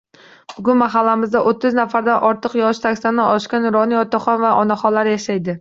[0.53, 5.49] Bugun mahallamizda o'ttiz nafardan ortiq yoshi saksondan oshgan nuroniy otaxon va onaxonlar yashaydi